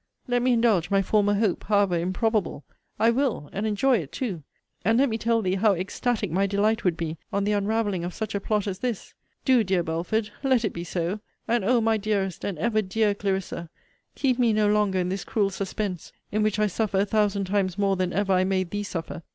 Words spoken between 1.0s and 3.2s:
former hope, however improbable I